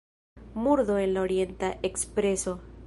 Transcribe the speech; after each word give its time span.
Murdo 0.55 0.97
en 0.97 1.13
la 1.13 1.21
Orienta 1.21 1.77
Ekspreso. 1.83 2.59